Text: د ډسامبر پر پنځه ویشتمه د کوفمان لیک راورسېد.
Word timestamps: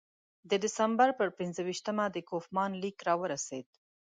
د 0.49 0.51
ډسامبر 0.63 1.09
پر 1.19 1.29
پنځه 1.37 1.61
ویشتمه 1.67 2.05
د 2.11 2.17
کوفمان 2.29 2.71
لیک 2.81 2.97
راورسېد. 3.07 3.67